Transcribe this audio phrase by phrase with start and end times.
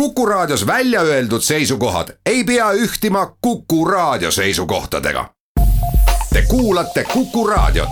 [0.00, 5.30] Kuku Raadios välja öeldud seisukohad ei pea ühtima Kuku Raadio seisukohtadega.
[6.32, 7.88] Te kuulate Kuku Raadiot.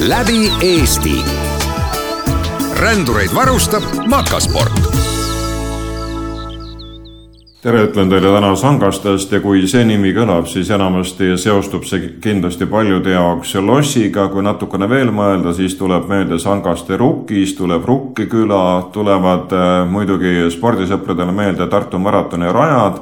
[0.00, 1.24] läbi Eesti.
[2.74, 4.72] rändureid varustab Makasport
[7.62, 12.66] tere, ütlen teile täna Sangastest ja kui see nimi kõlab, siis enamasti seostub see kindlasti
[12.66, 18.64] paljude jaoks lossiga, kui natukene veel mõelda, siis tuleb meelde Sangaste Rukkis, tuleb Rukki küla,
[18.94, 22.98] tulevad äh, muidugi spordisõpradele meelde Tartu maratoni rajad,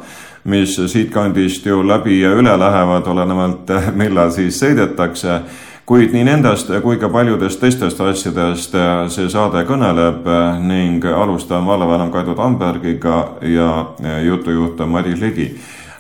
[0.53, 3.73] mis siitkandist ju läbi ja üle lähevad, olenevalt
[4.03, 5.41] millal siis sõidetakse
[5.91, 11.67] kuid nii nendest kui ka paljudest teistest asjadest äh, see saade kõneleb äh, ning alustan
[11.67, 15.49] vallavanem Kaido Tambergiga ja äh, jutujuht on Madis Ligi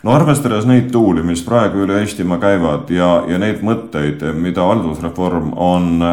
[0.06, 5.50] no arvestades neid tuuli, mis praegu üle Eestimaa käivad ja, ja neid mõtteid, mida haldusreform
[5.58, 6.04] on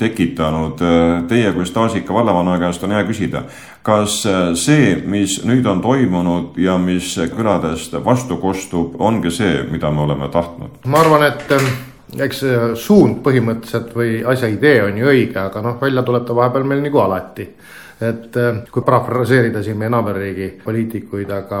[0.00, 0.80] tekitanud,
[1.28, 3.44] teie kui staažika vallavanem käest on hea küsida,
[3.86, 4.22] kas
[4.58, 10.32] see, mis nüüd on toimunud ja mis küladest vastu kostub, ongi see, mida me oleme
[10.32, 10.80] tahtnud?
[10.88, 11.70] ma arvan, et ähm,
[12.14, 16.36] eks see suund põhimõtteliselt või asja idee on ju õige, aga noh, välja tuleb ta
[16.38, 17.48] vahepeal meil nagu alati.
[18.00, 21.60] et äh, kui parafraseerida siin meie naaberriigi poliitikuid, aga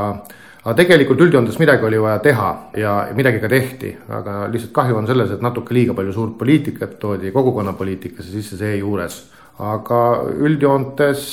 [0.66, 5.06] aga tegelikult üldjoontes midagi oli vaja teha ja midagi ka tehti, aga lihtsalt kahju on
[5.06, 9.22] selles, et natuke liiga palju suurt poliitikat toodi kogukonnapoliitikasse sisse seejuures.
[9.58, 10.02] aga
[10.36, 11.24] üldjoontes,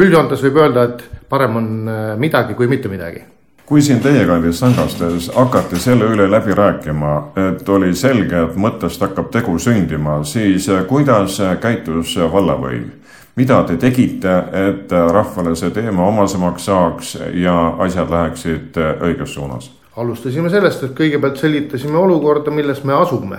[0.00, 3.33] üldjoontes võib öelda, et parem on äh, midagi kui mitte midagi
[3.66, 7.14] kui siin teie kandis Sangastes hakati selle üle läbi rääkima,
[7.48, 12.90] et oli selge, et mõttest hakkab tegu sündima, siis kuidas käitus vallavõim?
[13.34, 19.70] mida te tegite, et rahvale see teema omasemaks saaks ja asjad läheksid õiges suunas?
[19.96, 23.38] alustasime sellest, et kõigepealt selgitasime olukorda, milles me asume,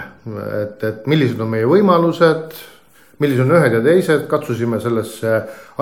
[0.62, 2.60] et, et millised on meie võimalused,
[3.20, 5.34] millised on ühed ja teised, katsusime sellesse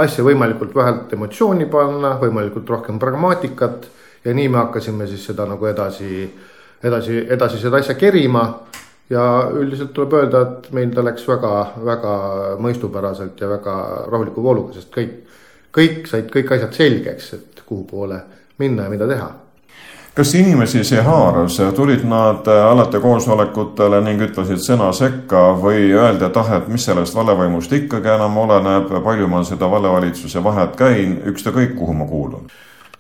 [0.02, 3.86] asja võimalikult vähelt emotsiooni panna, võimalikult rohkem pragmaatikat
[4.26, 6.24] ja nii me hakkasime siis seda nagu edasi,
[6.84, 8.60] edasi, edasi seda asja kerima.
[9.10, 11.50] ja üldiselt tuleb öelda, et meil ta läks väga,
[11.86, 12.14] väga
[12.64, 13.74] mõistupäraselt ja väga
[14.10, 15.12] rahuliku vooluga, sest kõik,
[15.76, 18.22] kõik said kõik asjad selgeks, et kuhu poole
[18.58, 19.28] minna ja mida teha.
[20.16, 26.38] Kas inimesi see haaras, tulid nad alati koosolekutele ning ütlesid sõna sekka või öeldi, et
[26.38, 31.76] ah, et mis sellest vallevõimust ikkagi enam oleneb, palju ma seda vallevalitsuse vahet käin, ükskõik
[31.76, 32.48] kuhu ma kuulun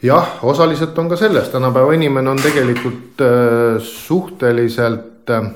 [0.03, 5.47] jah, osaliselt on ka selles, tänapäeva inimene on tegelikult äh, suhteliselt äh,,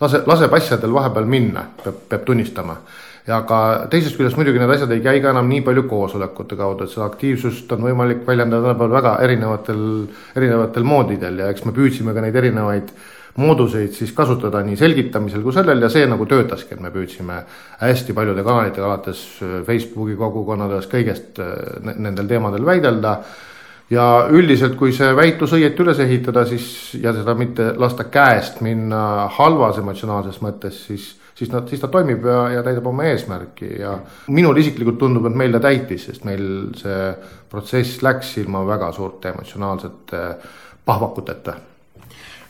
[0.00, 2.76] lase, laseb asjadel vahepeal minna, peab, peab tunnistama.
[3.26, 6.84] ja ka teisest küljest muidugi need asjad ei käi ka enam nii palju koosolekute kaudu,
[6.84, 9.84] et seda aktiivsust on võimalik väljendada tänapäeval väga erinevatel,
[10.34, 11.38] erinevatel moodidel.
[11.38, 12.90] Ja eks me püüdsime ka neid erinevaid
[13.38, 17.38] mooduseid siis kasutada nii selgitamisel kui sellel ja see nagu töötaski, et me püüdsime
[17.78, 19.22] hästi paljude kanalitega alates
[19.70, 21.54] Facebooki kogukonnades kõigest äh,
[21.94, 23.20] nendel teemadel väidelda
[23.92, 26.66] ja üldiselt, kui see väitlus õieti üles ehitada, siis
[27.00, 31.08] ja seda mitte lasta käest minna halvas emotsionaalses mõttes, siis,
[31.38, 33.74] siis nad, siis ta toimib ja, ja täidab oma eesmärki.
[33.82, 33.96] Ja
[34.32, 36.46] minule isiklikult tundub, et meil ta täitis, sest meil
[36.78, 37.10] see
[37.52, 40.24] protsess läks ilma väga suurte emotsionaalsete
[40.88, 41.58] pahvakuteta.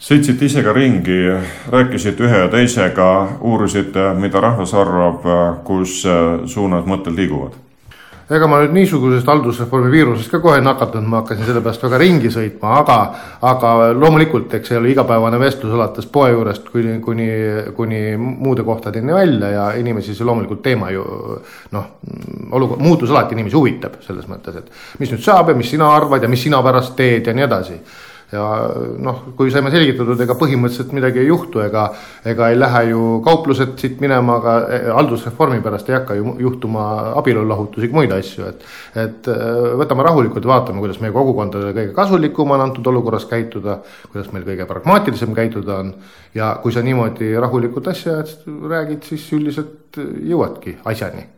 [0.02, 1.18] Sõitsite ise ka ringi,
[1.70, 3.10] rääkisite ühe ja teisega,
[3.46, 5.28] uurisite, mida rahvas arvab,
[5.66, 6.00] kus
[6.50, 7.60] suunas mõtted liiguvad
[8.36, 12.30] ega ma nüüd niisugusest haldusreformi viirusest ka kohe nakatunud, ma hakkasin selle pärast väga ringi
[12.32, 12.98] sõitma, aga,
[13.48, 17.28] aga loomulikult, eks see oli igapäevane vestlus alates poe juurest kuni, kuni,
[17.76, 21.04] kuni muude kohtadeni välja ja inimesi see loomulikult teema ju
[21.76, 21.90] noh,
[22.52, 26.24] olukord, muutus alati inimesi huvitab selles mõttes, et mis nüüd saab ja mis sina arvad
[26.24, 27.78] ja mis sina pärast teed ja nii edasi
[28.32, 28.44] ja
[29.02, 31.88] noh, kui saime selgitatud, ega põhimõtteliselt midagi ei juhtu, ega
[32.28, 36.86] ega ei lähe ju kauplused siit minema, aga e, haldusreformi pärast ei hakka ju juhtuma
[37.20, 38.64] abielulahutusi, muid asju, et
[39.04, 39.36] et e,
[39.82, 44.68] võtame rahulikult vaatame, kuidas meie kogukondadele kõige kasulikum on antud olukorras käituda, kuidas meil kõige
[44.70, 45.94] pragmaatilisem käituda on
[46.34, 51.28] ja kui sa niimoodi rahulikult asja räägid, siis üldiselt jõuadki asjani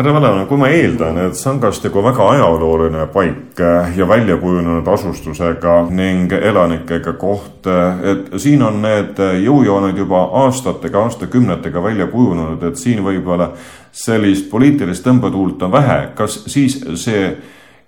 [0.00, 3.58] härra Valevan, kui ma eeldan, et Sangastiku väga ajalooline paik
[3.96, 12.08] ja väljakujunenud asustusega ning elanikega koht, et siin on need jõujooned juba aastatega, aastakümnetega välja
[12.08, 13.50] kujunenud, et siin võib-olla
[13.92, 17.34] sellist poliitilist tõmbetuult on vähe, kas siis see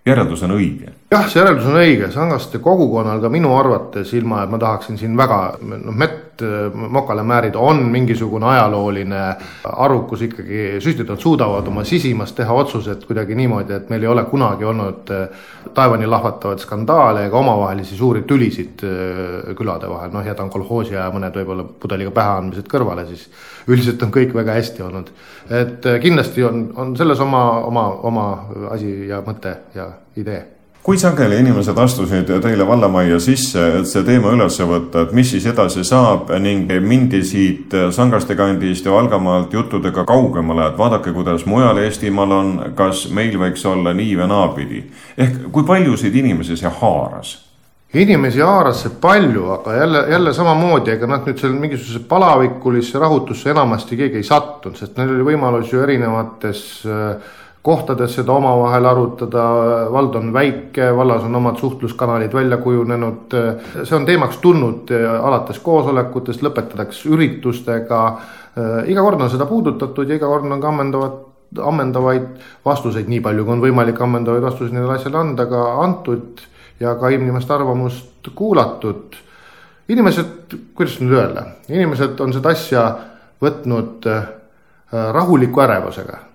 [0.05, 0.93] järeldus on õige?
[1.13, 5.17] Jah, see järeldus on õige, Sangaste kogukonnal ka minu arvates, ilma et ma tahaksin siin
[5.19, 9.19] väga noh, mett mokale määrida, on mingisugune ajalooline
[9.69, 14.25] arvukus ikkagi süstida, nad suudavad oma sisimas teha otsused kuidagi niimoodi, et meil ei ole
[14.31, 15.13] kunagi olnud
[15.77, 18.83] taevani lahvatavaid skandaale ega omavahelisi suuri tülisid
[19.59, 23.29] külade vahel, noh jätan kolhoosi ja mõned võib-olla pudeliga pähe andmised kõrvale, siis
[23.69, 25.13] üldiselt on kõik väga hästi olnud.
[25.61, 28.27] et kindlasti on, on selles oma, oma, oma
[28.73, 34.33] asi ja mõte ja idee kui sageli inimesed astusid teile vallamajja sisse, et see teema
[34.35, 40.05] üles võtta, et mis siis edasi saab ning mindi siit Sangaste kandist ja Valgamaalt juttudega
[40.09, 44.83] kaugemale, et vaadake, kuidas mujal Eestimaal on, kas meil võiks olla nii või naapidi.
[45.17, 47.37] ehk kui paljusid inimesi see haaras?
[47.95, 53.53] inimesi haaras see palju, aga jälle, jälle samamoodi, ega nad nüüd seal mingisugusesse palavikulisse rahutusse
[53.53, 59.43] enamasti keegi ei sattunud, sest neil oli võimalus ju erinevates äh, kohtades seda omavahel arutada,
[59.93, 63.35] vald on väike, vallas on omad suhtluskanalid välja kujunenud,
[63.85, 64.91] see on teemaks tulnud
[65.23, 68.01] alates koosolekutest, lõpetades üritustega,
[68.91, 71.21] iga kord on seda puudutatud ja iga kord on ka ammendavad,
[71.71, 72.27] ammendavaid
[72.67, 76.43] vastuseid, nii palju kui on võimalik ammendavaid vastuseid nendele asjadele anda, ka antud
[76.83, 79.21] ja ka inimeste arvamust kuulatud.
[79.89, 82.85] inimesed, kuidas nüüd öelda, inimesed on seda asja
[83.43, 84.07] võtnud
[84.91, 86.32] rahuliku ärevusega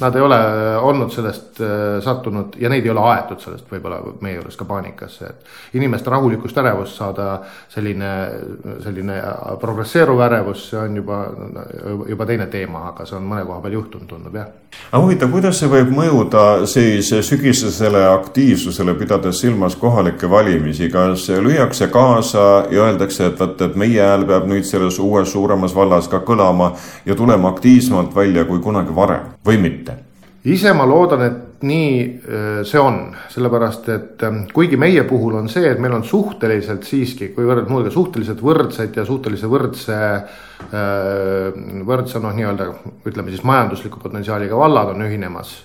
[0.00, 0.38] Nad ei ole
[0.82, 1.68] olnud sellest äh,
[2.02, 6.58] sattunud ja neid ei ole aetud sellest võib-olla meie juures ka paanikasse, et inimeste rahulikust
[6.58, 7.28] ärevust saada
[7.70, 8.10] selline,
[8.82, 9.20] selline
[9.60, 11.20] progresseeruv ärevus, see on juba,
[12.10, 14.50] juba teine teema, aga see on mõne koha peal juhtunud, tundub jah.
[14.90, 21.86] aga huvitav, kuidas see võib mõjuda siis sügisesele aktiivsusele, pidades silmas kohalikke valimisi, kas lüüakse
[21.94, 26.24] kaasa ja öeldakse, et vot, et meie hääl peab nüüd selles uues suuremas vallas ka
[26.26, 26.72] kõlama
[27.06, 29.67] ja tulema aktiivsemalt välja kui kunagi varem või mitte?
[29.68, 30.04] Mitte?
[30.48, 33.00] ise ma loodan, et nii äh, see on,
[33.32, 37.72] sellepärast et ähm, kuigi meie puhul on see, et meil on suhteliselt siiski, kui võrrelda
[37.72, 39.98] muudega, suhteliselt võrdsed ja suhtelise võrdse,
[40.68, 42.68] äh, võrdse noh, nii-öelda
[43.10, 45.56] ütleme siis majandusliku potentsiaaliga vallad on ühinemas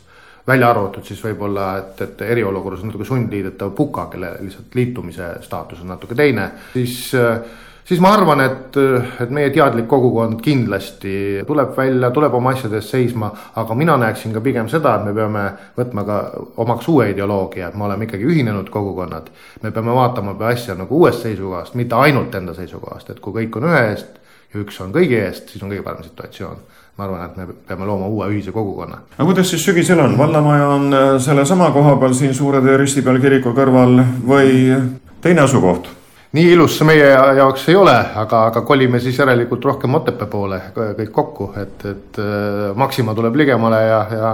[0.47, 5.83] välja arvatud siis võib-olla, et, et eriolukorras on natuke sundliidetav Puka, kelle lihtsalt liitumise staatus
[5.85, 7.37] on natuke teine, siis äh,
[7.85, 8.77] siis ma arvan, et,
[9.23, 14.33] et meie teadlik kogukond kindlasti tuleb välja, tuleb oma asjade eest seisma, aga mina näeksin
[14.33, 15.45] ka pigem seda, et me peame
[15.77, 16.19] võtma ka
[16.63, 19.31] omaks uue ideoloogia, et me oleme ikkagi ühinenud kogukonnad.
[19.61, 23.69] me peame vaatama asja nagu uuest seisukohast, mitte ainult enda seisukohast, et kui kõik on
[23.71, 24.21] ühe eest
[24.53, 26.63] ja üks on kõigi eest, siis on kõige parem situatsioon
[26.97, 28.99] ma arvan, et me peame looma uue ühise kogukonna.
[29.17, 33.01] aga kuidas siis sügisel on, vallamaja on äh, sellesama koha peal siin Suure tee risti
[33.01, 33.97] peal kiriku kõrval
[34.27, 34.77] või
[35.21, 35.89] teine asukoht?
[36.33, 40.59] Nii ilus see meie jaoks ei ole, aga, aga kolime siis järelikult rohkem Otepää poole
[40.73, 44.31] kõik kokku, et, et äh, Maxima tuleb ligemale ja, ja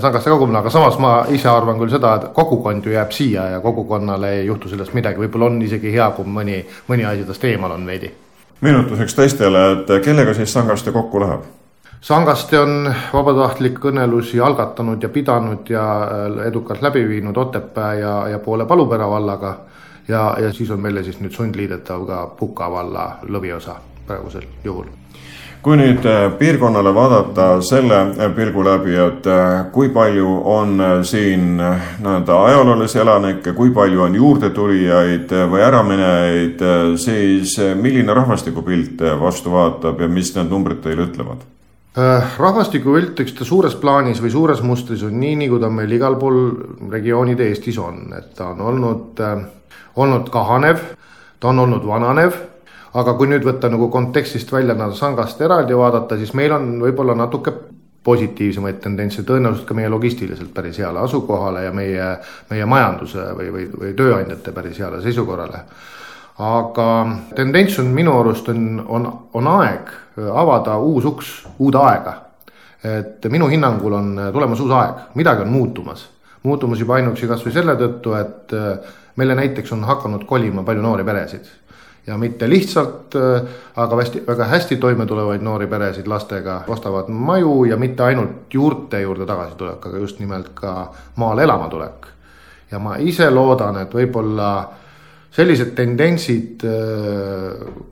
[0.00, 3.62] Sangaste kogumine, aga samas ma ise arvan küll seda, et kogukond ju jääb siia ja
[3.64, 6.60] kogukonnale ei juhtu sellest midagi, võib-olla on isegi hea, kui mõni,
[6.92, 8.12] mõni asi tast eemal on veidi.
[8.60, 11.48] meenutuseks teistele, et kellega siis Sangaste kokku läheb?
[12.02, 18.38] Sangaste on vabatahtlik kõnelusi algatanud ja pidanud ja äh, edukalt läbi viinud Otepää ja, ja
[18.38, 19.56] poole Palupera vallaga
[20.08, 24.90] ja, ja siis on meile siis nüüd sundliidetav ka Puka valla lõviosa praegusel juhul
[25.62, 31.54] kui nüüd äh, piirkonnale vaadata selle äh, pilgu läbi, et äh, kui palju on siin
[31.54, 36.66] nii-öelda ajaloolisi elanikke, kui palju on juurdetulijaid või äraminejaid,
[36.98, 41.46] siis milline rahvastikupilt vastu vaatab ja mis need numbrid teile ütlevad?
[41.94, 46.38] Rahvastikupilt, eks ta suures plaanis või suures mustris on nii, nagu ta meil igal pool
[46.92, 49.42] regioonide Eestis on, et ta on olnud äh,
[49.96, 50.80] olnud kahanev,
[51.40, 52.38] ta on olnud vananev,
[52.94, 57.16] aga kui nüüd võtta nagu kontekstist välja nagu Sangast eraldi vaadata, siis meil on võib-olla
[57.18, 57.54] natuke
[58.04, 62.08] positiivsemaid tendentse tõenäoliselt ka meie logistiliselt päris heale asukohale ja meie,
[62.50, 65.64] meie majanduse või, või, või tööandjate päris heale seisukorrale.
[66.38, 66.86] Aga
[67.36, 69.90] tendents on minu arust on, on, on aeg
[70.32, 72.14] avada uus uks uude aega.
[72.82, 76.08] et minu hinnangul on tulemas uus aeg, midagi on muutumas.
[76.42, 78.54] muutumas juba ainuüksi kasvõi selle tõttu, et
[79.16, 81.50] meile näiteks on hakanud kolima palju noori peresid
[82.06, 83.42] ja mitte lihtsalt, äh,
[83.76, 89.00] aga hästi, väga hästi toime tulevaid noori peresid lastega ostavad maju ja mitte ainult juurte
[89.00, 92.06] juurde tagasitulek, aga just nimelt ka maale elama tulek.
[92.70, 94.68] ja ma ise loodan, et võib-olla
[95.32, 96.72] sellised tendentsid äh,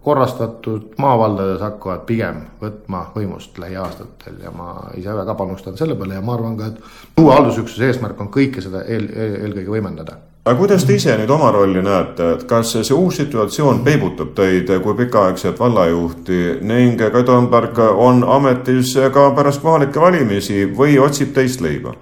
[0.05, 6.25] korrastatud maavaldades hakkavad pigem võtma võimust lähiaastatel ja ma ise väga panustan selle peale ja
[6.25, 10.57] ma arvan ka, et uue haldusüksuse eesmärk on kõike seda eel, eel, eelkõige võimendada aga
[10.59, 14.97] kuidas te ise nüüd oma rolli näete, et kas see uus situatsioon peibutab teid kui
[15.01, 21.97] pikaaegset vallajuhti ning Kai Toomberg on ametis ka pärast kohalikke valimisi või otsib teist leiba?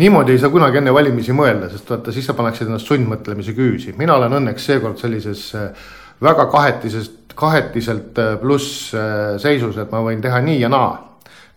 [0.00, 3.94] Niimoodi ei saa kunagi enne valimisi mõelda, sest vaata, siis sa paneksid ennast sundmõtlemise küüsi,
[3.98, 5.50] mina olen õnneks seekord sellises
[6.22, 8.90] väga kahetises, kahetiselt pluss
[9.40, 10.90] seisus, et ma võin teha nii ja naa.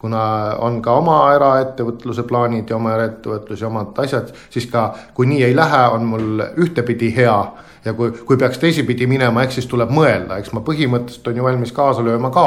[0.04, 0.22] Kuna
[0.60, 5.46] on ka oma eraettevõtluse plaanid ja oma eraettevõtlus ja omad asjad, siis ka kui nii
[5.48, 7.38] ei lähe, on mul ühtepidi hea.
[7.86, 11.48] Ja kui, kui peaks teisipidi minema, eks siis tuleb mõelda, eks ma põhimõtteliselt on ju
[11.48, 12.46] valmis kaasa lööma ka,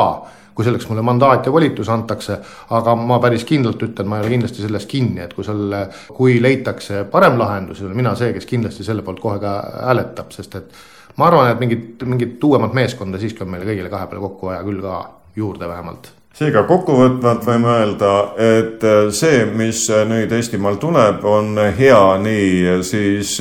[0.56, 2.38] kui selleks mulle mandaat ja volitus antakse,
[2.72, 5.82] aga ma päris kindlalt ütlen, ma ei ole kindlasti selles kinni, et kui selle,
[6.16, 10.56] kui leitakse parem lahendus, olen mina see, kes kindlasti selle poolt kohe ka hääletab, sest
[10.56, 10.84] et
[11.20, 14.62] ma arvan, et mingit, mingit uuemat meeskonda siiski on meile kõigile kahe peale kokku vaja
[14.64, 15.00] küll ka
[15.36, 16.12] juurde vähemalt.
[16.36, 18.10] Seega kokkuvõtvalt võime öelda,
[18.44, 18.82] et
[19.16, 22.00] see, mis nüüd Eestimaal tuleb, on hea.
[22.20, 23.38] Nii siis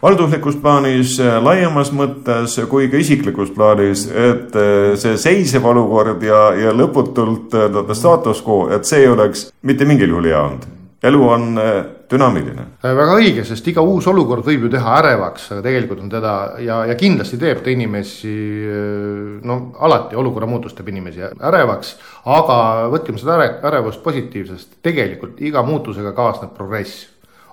[0.00, 4.58] halduslikus plaanis, laiemas mõttes kui ka isiklikus plaanis, et
[5.00, 7.56] see seisev olukord ja, ja lõputult
[7.92, 10.68] staatus quo, et see ei oleks mitte mingil juhul hea olnud
[11.02, 12.64] elu on äh, dünaamiline.
[12.84, 16.34] Äh, väga õige, sest iga uus olukord võib ju teha ärevaks, aga tegelikult on teda
[16.60, 18.34] ja, ja kindlasti teeb ta inimesi
[18.68, 21.94] äh, no alati olukorra muutus teeb inimesi ärevaks,
[22.36, 22.58] aga
[22.92, 27.06] võtkem seda äre, ärevust positiivsest, tegelikult iga muutusega kaasneb progress.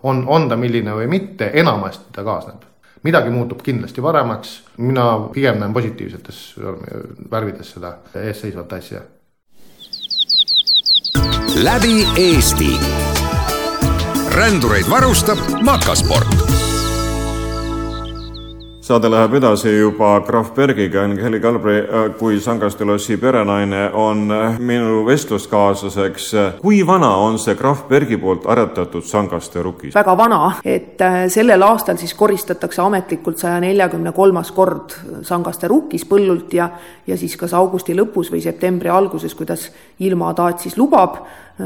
[0.04, 2.66] On, on ta milline või mitte, enamasti ta kaasneb
[3.04, 6.40] midagi muutub kindlasti paremaks, mina pigem näen positiivsetes
[7.32, 9.02] värvides seda eesseisvat asja.
[11.64, 12.74] läbi Eesti
[14.38, 16.67] rändureid varustab Makasport.
[18.88, 24.32] Saade läheb edasi juba Krahv Bergiga ning Heli Kalbri äh, kui Sangaste lossi perenaine on
[24.32, 26.28] äh, minu vestluskaaslaseks.
[26.62, 29.96] kui vana on see Krahv Bergi poolt aretatud Sangaste rukis?
[29.96, 34.96] väga vana, et äh, sellel aastal siis koristatakse ametlikult saja neljakümne kolmas kord
[35.28, 36.70] Sangaste rukis põllult ja
[37.08, 39.68] ja siis kas augusti lõpus või septembri alguses, kuidas
[40.00, 41.20] ilmataat siis lubab,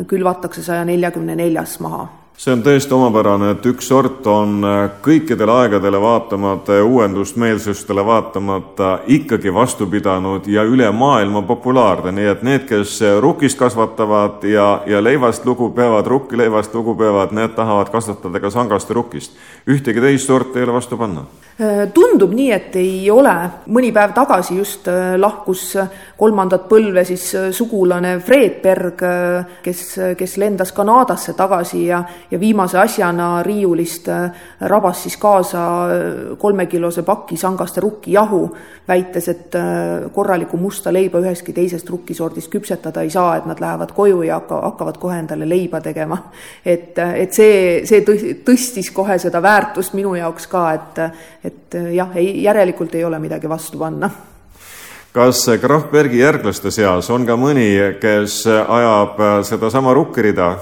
[0.07, 2.07] külvatakse saja neljakümne neljas maha
[2.41, 8.95] see on tõesti omapärane, et üks sort on äh, kõikidele aegadele vaatamata ja uuendusmeelsustele vaatamata
[9.13, 15.03] ikkagi vastu pidanud ja üle maailma populaarne, nii et need, kes rukist kasvatavad ja, ja
[15.03, 19.37] leivast lugu peavad, rukkileivast lugu peavad, need tahavad kasvatada ka sangast ja rukist.
[19.69, 21.27] ühtegi teist sorti ei ole vastu panna
[21.61, 23.33] Äh, tundub nii, et ei ole.
[23.69, 25.75] mõni päev tagasi just äh, lahkus
[26.17, 29.03] kolmandat põlve siis äh, sugulane Fred Berg,
[29.61, 29.81] kes,
[30.17, 34.07] kes lendas Kanadasse tagasi ja, ja viimase asjana riiulist
[34.61, 35.61] rabas siis kaasa
[36.37, 38.41] kolmekilose paki sangaste rukkijahu,
[38.87, 39.57] väites, et
[40.13, 44.61] korralikku musta leiba ühestki teisest rukkisordist küpsetada ei saa, et nad lähevad koju ja hakka,
[44.61, 46.17] hakkavad kohe endale leiba tegema.
[46.65, 48.01] et, et see, see
[48.47, 50.99] tõstis kohe seda väärtust minu jaoks ka, et,
[51.43, 54.09] et jah, ei, järelikult ei ole midagi vastu panna
[55.11, 57.67] kas Krahvbergi järglaste seas on ka mõni,
[57.99, 60.53] kes ajab sedasama rukkirida?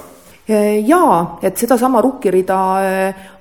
[0.50, 2.60] Eh, jaa, et sedasama rukkirida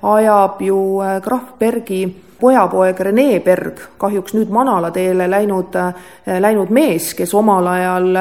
[0.05, 0.79] ajab ju
[1.25, 2.03] Krahvbergi
[2.39, 5.73] pojapoeg Rene Berg, kahjuks nüüd manalateele läinud,
[6.39, 8.11] läinud mees, kes omal ajal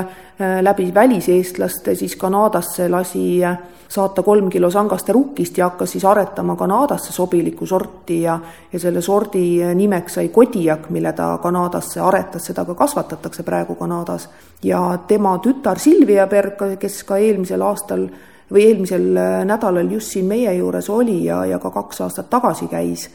[0.65, 3.43] läbi väliseestlaste siis Kanadasse lasi
[3.89, 8.39] saata kolm kilo sangaste rukkist ja hakkas siis aretama Kanadasse sobilikku sorti ja
[8.73, 14.29] ja selle sordi nimeks sai Kodiak, mille ta Kanadasse aretas, seda ka kasvatatakse praegu Kanadas.
[14.63, 18.09] ja tema tütar Silvia Berg, kes ka eelmisel aastal
[18.53, 19.09] või eelmisel
[19.45, 23.09] nädalal just siin meie juures oli ja, ja ka kaks aastat tagasi käis,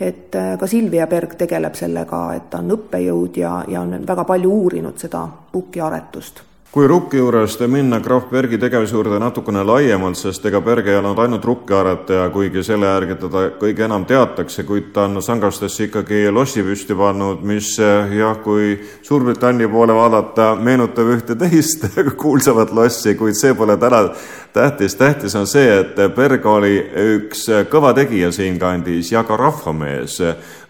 [0.00, 4.52] et ka Silvia Berg tegeleb sellega, et ta on õppejõud ja, ja on väga palju
[4.52, 6.42] uurinud seda pukiaretust
[6.76, 11.16] kui Rukki juurest minna Krahv Bergi tegevuse juurde natukene laiemalt, sest ega Berg ei olnud
[11.24, 16.60] ainult rukkiaretaja, kuigi selle järgi teda kõige enam teatakse, kuid ta on Sangastesse ikkagi lossi
[16.66, 18.74] püsti pannud, mis jah, kui
[19.08, 21.88] Suurbritannia poole vaadata, meenutab ühte teist
[22.20, 24.10] kuulsamat lossi, kuid see pole täna
[24.52, 24.94] tähtis.
[25.00, 26.76] tähtis on see, et Berg oli
[27.16, 30.20] üks kõva tegija siinkandis ja ka rahvamees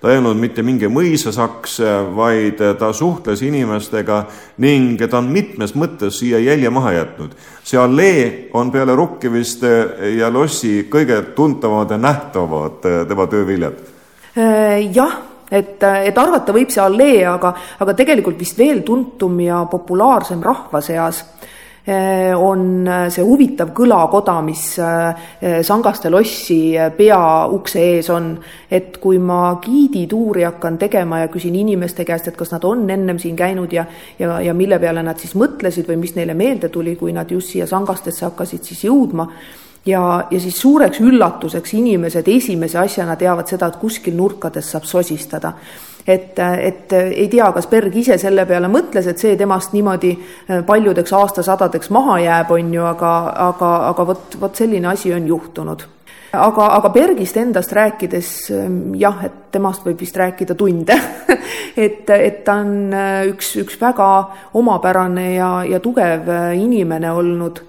[0.00, 1.80] ta ei olnud mitte mingi mõisasaks,
[2.14, 4.20] vaid ta suhtles inimestega
[4.62, 7.30] ning ta on mitmes mõttes siia jälje maha jätnud.
[7.64, 9.62] see allee on peale Rukki vist
[10.18, 13.74] ja Lossi kõige tuntavamad ja nähtavamad tema tööviljad.
[14.92, 15.18] jah
[15.50, 20.80] et, et arvata võib see allee, aga, aga tegelikult vist veel tuntum ja populaarsem rahva
[20.80, 21.22] seas
[22.34, 28.32] on eh, see huvitav kõlakoda, mis eh, Sangaste lossi peaukse ees on.
[28.70, 33.18] et kui ma giidituuri hakkan tegema ja küsin inimeste käest, et kas nad on ennem
[33.18, 33.84] siin käinud ja
[34.18, 37.54] ja, ja mille peale nad siis mõtlesid või mis neile meelde tuli, kui nad just
[37.54, 39.28] siia Sangastesse hakkasid siis jõudma,
[39.86, 45.54] ja, ja siis suureks üllatuseks inimesed esimese asjana teavad seda, et kuskil nurkades saab sosistada
[46.06, 50.12] et, et ei tea, kas Berg ise selle peale mõtles, et see temast niimoodi
[50.66, 53.12] paljudeks aastasadadeks maha jääb, on ju, aga,
[53.48, 55.86] aga, aga vot, vot selline asi on juhtunud.
[56.36, 58.30] Aga, aga Bergist endast rääkides
[59.00, 60.98] jah, et temast võib vist rääkida tunde.
[61.76, 62.94] Et, et ta on
[63.28, 64.06] üks, üks väga
[64.56, 66.24] omapärane ja, ja tugev
[66.56, 67.60] inimene olnud.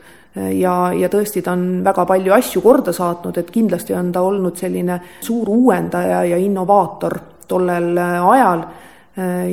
[0.56, 4.56] Ja, ja tõesti, ta on väga palju asju korda saatnud, et kindlasti on ta olnud
[4.56, 8.64] selline suur uuendaja ja innovaator tollel ajal.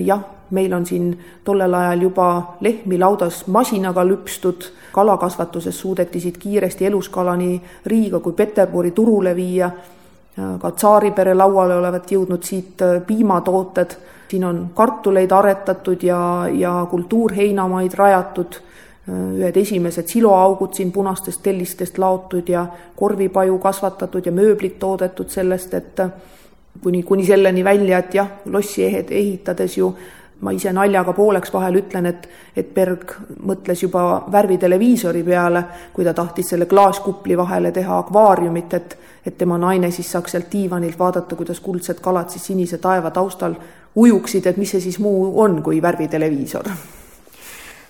[0.05, 0.21] jah,
[0.51, 7.37] meil on siin tollel ajal juba lehmi laudas masinaga lüpstud, kalakasvatuses suudeti siit kiiresti eluskala
[7.37, 9.71] nii Riiga kui Peterburi turule viia,
[10.61, 13.97] ka tsaaripere lauale olevat jõudnud siit piimatooted,
[14.29, 16.21] siin on kartuleid aretatud ja,
[16.53, 18.61] ja kultuurheinamaid rajatud
[19.09, 26.01] ühed esimesed siloaugud siin punastest tellistest laotud ja korvipaju kasvatatud ja mööblit toodetud sellest, et
[26.83, 29.95] kuni, kuni selleni välja, et jah, lossi ehitades ju
[30.45, 32.27] ma ise naljaga pooleks vahel ütlen, et,
[32.57, 33.15] et Berg
[33.49, 35.63] mõtles juba värviteleviisori peale,
[35.95, 40.51] kui ta tahtis selle klaaskupli vahele teha akvaariumit, et, et tema naine siis saaks sealt
[40.53, 43.57] diivanilt vaadata, kuidas kuldsed kalad siis sinise taeva taustal
[43.95, 46.69] ujuksid, et mis see siis muu on kui värviteleviisor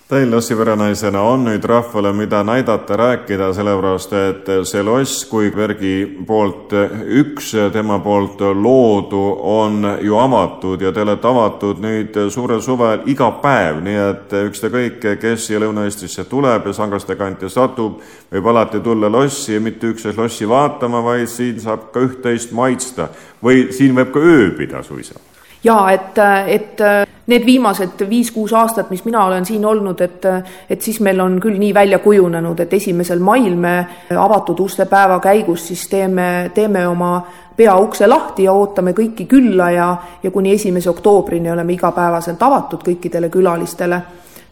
[0.05, 5.95] Teil lossiperenaisena on nüüd rahvale, mida näidata, rääkida, sellepärast et see loss, kui Bergi
[6.29, 6.75] poolt
[7.23, 13.31] üks tema poolt loodu on ju avatud ja te olete avatud nüüd suurel suvel iga
[13.41, 19.09] päev, nii et ükskõik, kes siia Lõuna-Eestisse tuleb ja Sangaste kanti satub, võib alati tulla
[19.09, 23.09] lossi ja mitte üksnes lossi vaatama, vaid siin saab ka üht-teist maitsta
[23.41, 25.17] või siin võib ka ööbida suisa
[25.65, 26.81] jaa, et, et
[27.27, 30.27] need viimased viis-kuus aastat, mis mina olen siin olnud, et,
[30.71, 33.75] et siis meil on küll nii välja kujunenud, et esimesel mail me
[34.13, 37.15] avatud uste päeva käigus siis teeme, teeme oma
[37.57, 39.89] peaukse lahti ja ootame kõiki külla ja,
[40.23, 44.03] ja kuni esimese oktoobrini oleme igapäevaselt avatud kõikidele külalistele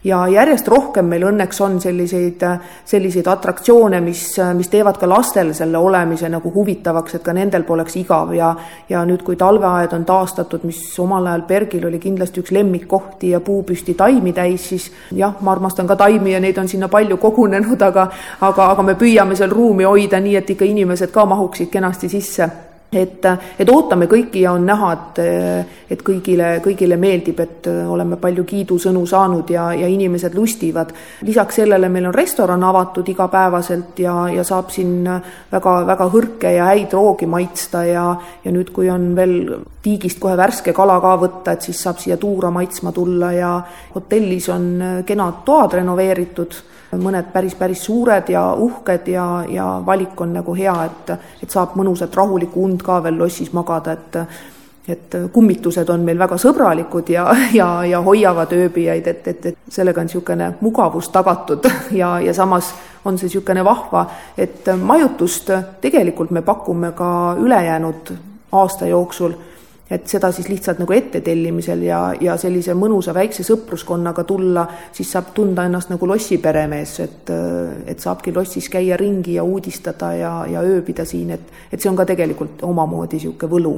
[0.05, 2.43] ja järjest rohkem meil õnneks on selliseid,
[2.85, 4.25] selliseid atraktsioone, mis,
[4.59, 8.35] mis teevad ka lastel selle olemise nagu huvitavaks, et ka nendel poleks igav.
[8.35, 8.55] Ja
[8.89, 13.41] ja nüüd, kui talveaed on taastatud, mis omal ajal Bergil oli kindlasti üks lemmikkohti ja
[13.41, 17.83] puupüsti taimi täis, siis jah, ma armastan ka taimi ja neid on sinna palju kogunenud,
[17.83, 18.09] aga
[18.41, 22.51] aga, aga me püüame seal ruumi hoida nii, et ikka inimesed ka mahuksid kenasti sisse
[22.93, 23.25] et,
[23.59, 25.21] et ootame kõiki ja on näha, et,
[25.95, 30.93] et kõigile, kõigile meeldib, et oleme palju kiidusõnu saanud ja, ja inimesed lustivad.
[31.23, 35.09] lisaks sellele meil on restoran avatud igapäevaselt ja, ja saab siin
[35.53, 38.07] väga, väga hõrke ja häid roogi maitsta ja,
[38.45, 39.39] ja nüüd, kui on veel
[39.83, 43.55] tiigist kohe värske kala ka võtta, et siis saab siia tuura maitsma tulla ja
[43.95, 44.69] hotellis on
[45.07, 46.61] kenad toad renoveeritud
[46.99, 51.77] mõned päris, päris suured ja uhked ja, ja valik on nagu hea, et, et saab
[51.81, 54.27] mõnusat rahulikku und ka veel lossis magada, et
[54.89, 60.03] et kummitused on meil väga sõbralikud ja, ja, ja hoiavad ööbijaid, et, et, et sellega
[60.03, 61.69] on niisugune mugavus tagatud
[62.01, 62.73] ja, ja samas
[63.05, 64.03] on see niisugune vahva,
[64.37, 68.13] et majutust tegelikult me pakume ka ülejäänud
[68.59, 69.39] aasta jooksul
[69.91, 75.33] et seda siis lihtsalt nagu ettetellimisel ja, ja sellise mõnusa väikse sõpruskonnaga tulla, siis saab
[75.37, 77.33] tunda ennast nagu lossi peremees, et,
[77.87, 81.99] et saabki lossis käia ringi ja uudistada ja, ja ööbida siin, et, et see on
[81.99, 83.75] ka tegelikult omamoodi niisugune võlu.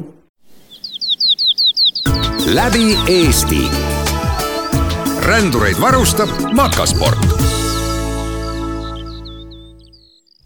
[2.54, 3.62] läbi Eesti.
[5.24, 7.44] rändureid varustab Makasport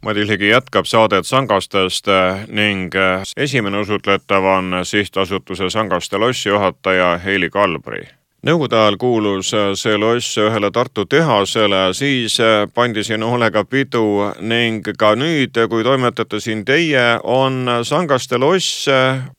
[0.03, 7.19] Madis Ligi jätkab saadet Sangastest eh, ning eh, esimene osutletav on sihtasutuse Sangaste lossi juhataja
[7.25, 8.05] Heili Kalbri.
[8.47, 12.39] Nõukogude ajal kuulus eh, see loss ühele Tartu tehasele, siis
[12.75, 18.87] pandi siin hoolega pidu ning ka nüüd, kui toimetate siin teie, on Sangaste loss,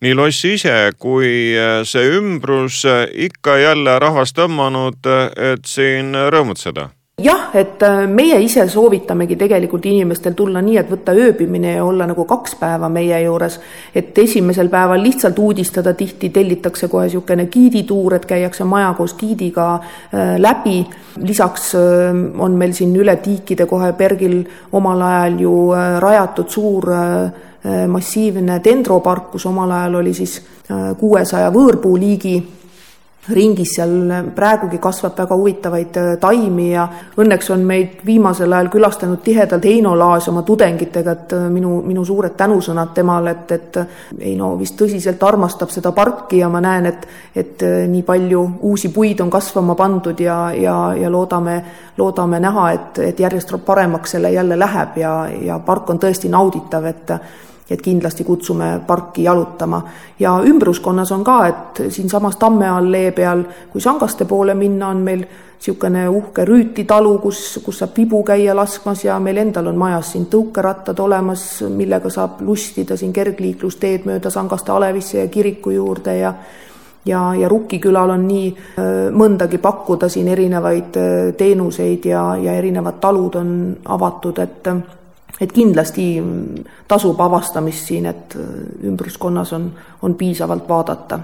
[0.04, 1.56] nii loss ise kui
[1.88, 2.84] see ümbrus
[3.16, 5.08] ikka jälle rahvast tõmmanud,
[5.56, 6.90] et siin rõõmutseda
[7.24, 12.08] jah, et äh, meie ise soovitamegi tegelikult inimestel tulla nii, et võtta ööbimine ja olla
[12.10, 13.60] nagu kaks päeva meie juures.
[13.96, 19.74] et esimesel päeval lihtsalt uudistada, tihti tellitakse kohe niisugune giidituur, et käiakse maja koos giidiga
[19.76, 20.86] äh, läbi.
[21.22, 21.82] lisaks äh,
[22.38, 25.56] on meil siin üle tiikide kohe Bergil omal ajal ju
[26.00, 26.86] rajatud suur
[27.88, 30.38] massiivne dendropark, kus omal ajal oli siis
[31.00, 32.59] kuuesaja võõrpuuliigi
[33.28, 33.92] ringis seal
[34.36, 36.86] praegugi kasvab väga huvitavaid äh, taimi ja
[37.20, 42.06] õnneks on meid viimasel ajal külastanud tihedalt Heino Laas oma tudengitega, et äh, minu, minu
[42.06, 43.82] suured tänusõnad temale, et, et
[44.24, 47.06] Heino vist tõsiselt armastab seda parki ja ma näen, et,
[47.36, 51.60] et äh, nii palju uusi puid on kasvama pandud ja, ja, ja loodame,
[51.98, 56.86] loodame näha, et, et järjest paremaks selle jälle läheb ja, ja park on tõesti nauditav,
[56.90, 57.16] et
[57.70, 59.82] et kindlasti kutsume parki jalutama.
[60.20, 65.26] ja ümbruskonnas on ka, et siinsamas Tamme allee peal, kui Sangaste poole minna, on meil
[65.60, 70.14] niisugune uhke Rüüti talu, kus, kus saab vibu käia laskmas ja meil endal on majas
[70.14, 76.34] siin tõukerattad olemas, millega saab lustida siin kergliiklusteed mööda Sangaste Alevisse ja kiriku juurde ja
[77.06, 78.48] ja, ja Rukkikülal on nii
[79.16, 80.98] mõndagi pakkuda siin erinevaid
[81.38, 83.52] teenuseid ja, ja erinevad talud on
[83.86, 84.68] avatud, et
[85.42, 86.12] et kindlasti
[86.88, 88.38] tasub avastamist siin, et
[88.84, 91.20] ümbruskonnas on, on piisavalt vaadata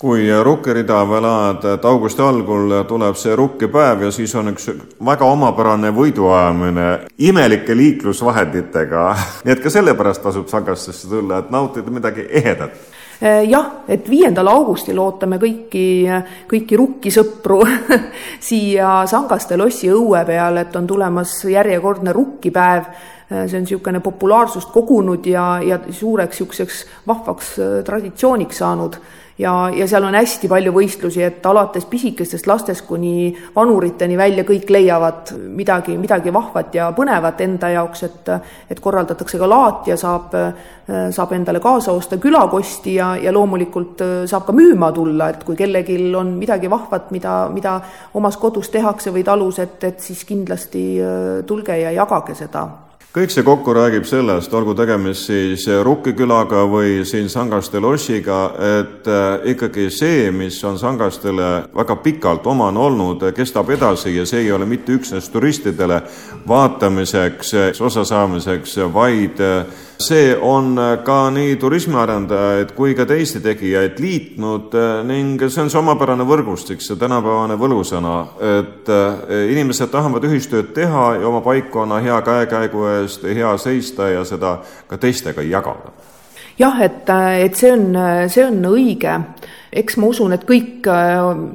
[0.00, 4.70] kui rukkirida veel ajad, et augusti algul tuleb see rukkipäev ja siis on üks
[5.04, 6.86] väga omapärane võiduajamine
[7.28, 9.02] imelike liiklusvahenditega.
[9.44, 12.89] nii et ka sellepärast tasub Sagastesse tulla, et nautida midagi ehedat Eh,
[13.20, 15.84] jah, et viiendal augustil ootame kõiki,
[16.48, 17.58] kõiki rukkisõpru
[18.48, 22.86] siia Sangaste lossi õue peale, et on tulemas järjekordne rukkipäev.
[23.30, 28.96] Eh, see on niisugune populaarsust kogunud ja, ja suureks niisuguseks vahvaks eh, traditsiooniks saanud
[29.40, 34.68] ja, ja seal on hästi palju võistlusi, et alates pisikestest lastest kuni vanuriteni välja kõik
[34.72, 38.30] leiavad midagi, midagi vahvat ja põnevat enda jaoks, et
[38.70, 40.34] et korraldatakse ka laat ja saab,
[41.14, 45.98] saab endale kaasa osta külakosti ja, ja loomulikult saab ka müüma tulla, et kui kellelgi
[46.16, 47.78] on midagi vahvat, mida, mida
[48.14, 50.84] omas kodus tehakse või talus, et, et siis kindlasti
[51.46, 52.68] tulge ja jagage seda
[53.10, 58.38] kõik see kokku räägib sellest, olgu tegemist siis Rukki külaga või siin Sangaste lossiga,
[58.82, 64.44] et äh, ikkagi see, mis on Sangastele väga pikalt omane olnud, kestab edasi ja see
[64.44, 66.02] ei ole mitte üksnes turistidele
[66.48, 69.64] vaatamiseks, osasaamiseks, vaid äh,
[70.00, 75.80] see on ka nii turismiarendajaid kui ka teisi tegijaid liitnud eh, ning see on see
[75.80, 78.14] omapärane võrgustik, see tänapäevane võlusõna,
[78.60, 84.24] et eh, inimesed tahavad ühistööd teha ja oma paikkonna hea käekäigu eest hea seista ja
[84.24, 84.58] seda
[84.88, 85.92] ka teistega jagada.
[86.58, 87.08] jah, et,
[87.44, 87.86] et see on,
[88.28, 89.18] see on õige
[89.72, 90.86] eks ma usun, et kõik,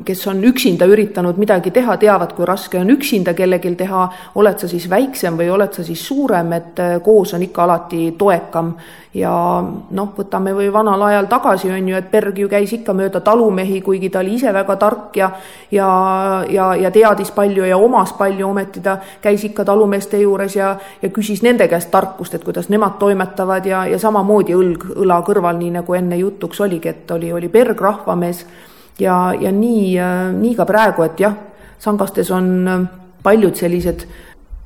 [0.08, 4.06] kes on üksinda üritanud midagi teha, teavad, kui raske on üksinda kellelgi teha,
[4.40, 8.76] oled sa siis väiksem või oled sa siis suurem, et koos on ikka alati toekam.
[9.16, 9.32] Ja
[9.96, 13.78] noh, võtame või vanal ajal tagasi, on ju, et Berg ju käis ikka mööda talumehi,
[13.82, 15.30] kuigi ta oli ise väga tark ja
[15.72, 15.88] ja,
[16.50, 18.82] ja, ja teadis palju ja omas palju, ometi.
[18.84, 23.66] Ta käis ikka talumeeste juures ja, ja küsis nende käest tarkust, et kuidas nemad toimetavad
[23.66, 27.82] ja, ja samamoodi õlg õla kõrval, nii nagu enne jutuks oligi, et oli, oli Berg
[27.86, 28.46] rahvamees.
[29.00, 29.96] Ja, ja nii,
[30.40, 31.34] nii ka praegu, et jah,
[31.80, 32.70] Sangastes on
[33.24, 34.06] paljud sellised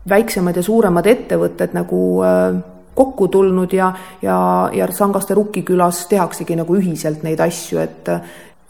[0.09, 2.59] väiksemad ja suuremad ettevõtted nagu äh,
[2.99, 8.09] kokku tulnud ja, ja, ja Sangaste Rukki külas tehaksegi nagu ühiselt neid asju, et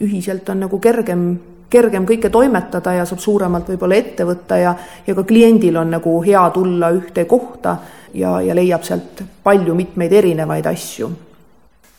[0.06, 1.24] ühiselt on nagu kergem,
[1.70, 4.76] kergem kõike toimetada ja saab suuremalt võib-olla ette võtta ja,
[5.08, 7.78] ja ka kliendil on nagu hea tulla ühte kohta
[8.14, 11.10] ja, ja leiab sealt palju mitmeid erinevaid asju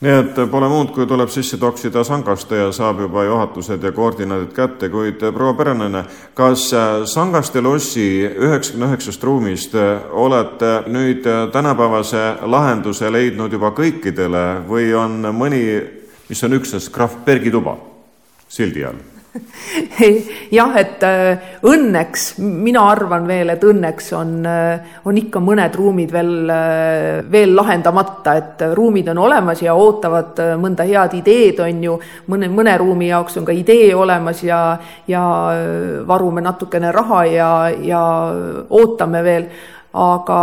[0.00, 4.54] nii et pole muud, kui tuleb sisse toksida Sangaste ja saab juba juhatused ja koordinaadid
[4.56, 6.70] kätte, kuid proua Perenene, kas
[7.12, 9.76] Sangaste lossi üheksakümne üheksast ruumist
[10.10, 15.62] olete nüüd tänapäevase lahenduse leidnud juba kõikidele või on mõni,
[16.30, 17.76] mis on üksnes krahv Bergi tuba
[18.48, 19.09] sildi all?
[20.58, 26.10] jah, et äh, õnneks, mina arvan veel, et õnneks on, äh, on ikka mõned ruumid
[26.14, 31.96] veel, äh, veel lahendamata, et ruumid on olemas ja ootavad mõnda head ideed, on ju,
[32.32, 34.60] mõne, mõne ruumi jaoks on ka idee olemas ja,
[35.10, 35.22] ja
[36.06, 37.50] varume natukene raha ja,
[37.86, 38.02] ja
[38.66, 39.46] ootame veel,
[39.94, 40.40] aga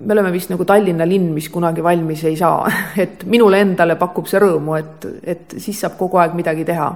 [0.00, 2.64] me oleme vist nagu Tallinna linn, mis kunagi valmis ei saa,
[3.04, 6.90] et minule endale pakub see rõõmu, et, et siis saab kogu aeg midagi teha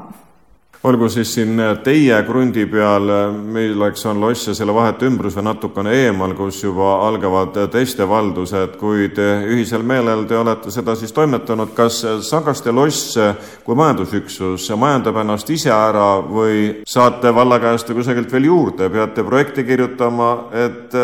[0.85, 3.11] olgu siis siin teie krundi peal,
[3.53, 8.79] milleks on loss ja selle vahetu ümbrus või natukene eemal, kus juba algavad teiste valdused,
[8.81, 11.75] kuid ühisel meelel te olete seda siis toimetanud.
[11.77, 13.19] kas Sagaste loss
[13.65, 19.65] kui majandusüksus majandab ennast ise ära või saate valla käest kusagilt veel juurde, peate projekti
[19.65, 20.97] kirjutama, et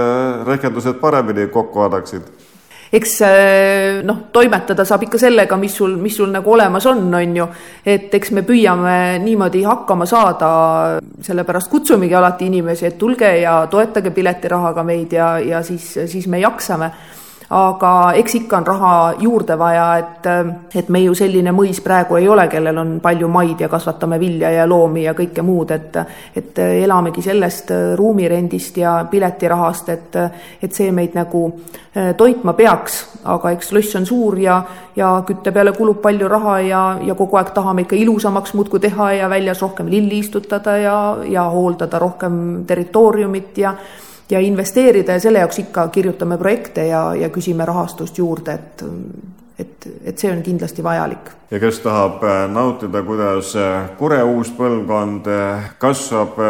[0.47, 2.46] rehkendused paremini kokku annaksid?
[2.92, 7.37] Eks äh, noh, toimetada saab ikka sellega, mis sul, mis sul nagu olemas on, on
[7.37, 7.49] ju.
[7.85, 10.51] et eks me püüame niimoodi hakkama saada,
[11.27, 16.40] sellepärast kutsumegi alati inimesi, et tulge ja toetage piletirahaga meid ja, ja siis, siis me
[16.40, 16.92] jaksame
[17.51, 20.27] aga eks ikka on raha juurde vaja, et,
[20.75, 24.51] et me ju selline mõis praegu ei ole, kellel on palju maid ja kasvatame vilja
[24.51, 25.99] ja loomi ja kõike muud, et
[26.37, 30.17] et elamegi sellest ruumirendist ja piletirahast, et,
[30.63, 31.45] et see meid nagu
[31.95, 34.59] eh, toitma peaks, aga eks loss on suur ja,
[34.97, 39.13] ja kütte peale kulub palju raha ja, ja kogu aeg tahame ikka ilusamaks muudkui teha
[39.21, 40.99] ja väljas rohkem lilli istutada ja,
[41.31, 43.77] ja hooldada rohkem territooriumit ja
[44.31, 48.85] ja investeerida ja selle jaoks ikka kirjutame projekte ja, ja küsime rahastust juurde, et
[49.59, 54.49] et, et see on kindlasti vajalik ja kes tahab äh, nautida, kuidas äh, Kure uus
[54.51, 56.40] põlvkond äh, kasvab,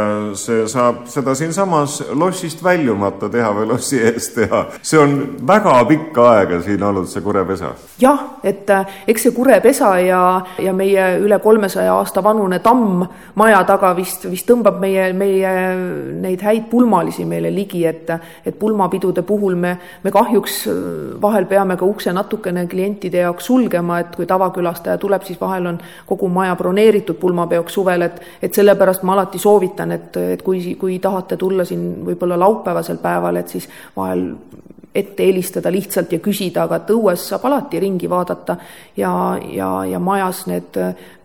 [0.40, 4.62] see saab seda siinsamas lossist väljumata teha või lossi ees teha.
[4.80, 5.16] see on
[5.46, 7.74] väga pikka aega siin olnud, see kurepesa.
[8.00, 8.70] jah, et
[9.06, 10.22] eks see kurepesa ja,
[10.64, 15.52] ja meie üle kolmesaja aasta vanune tamm maja taga vist, vist tõmbab meie, meie
[16.24, 18.08] neid häid pulmalisi meile ligi, et,
[18.46, 20.62] et pulmapidude puhul me, me kahjuks
[21.20, 22.64] vahel peame ka ukse natukene
[22.96, 27.74] klientide jaoks sulgema, et kui tavakülastaja külastaja tuleb, siis vahel on kogu maja broneeritud pulmapeoks
[27.74, 32.38] suvel, et et sellepärast ma alati soovitan, et, et kui, kui tahate tulla siin võib-olla
[32.38, 34.32] laupäevasel päeval, et siis vahel
[34.96, 38.56] ette helistada lihtsalt ja küsida, aga et õues saab alati ringi vaadata
[38.96, 39.12] ja,
[39.52, 40.78] ja, ja majas need,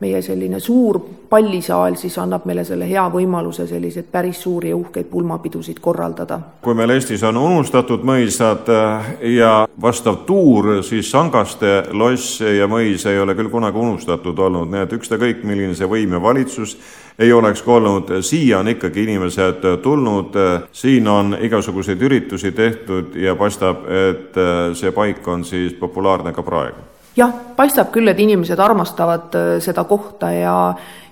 [0.03, 0.99] meie selline suur
[1.31, 6.39] pallisaal siis annab meile selle hea võimaluse selliseid päris suuri ja uhkeid pulmapidusid korraldada.
[6.61, 13.05] kui meil Eestis on unustatud mõisad äh, ja vastav tuur, siis Sangaste loss ja mõis
[13.07, 16.75] ei ole küll kunagi unustatud olnud, nii et ükskõik, milline see võim ja valitsus
[17.19, 20.37] ei oleks ka olnud, siia on ikkagi inimesed tulnud,
[20.71, 24.39] siin on igasuguseid üritusi tehtud ja paistab, et
[24.77, 26.91] see paik on siis populaarne ka praegu.
[27.15, 30.55] Jah, paistab küll, et inimesed armastavad äh, seda kohta ja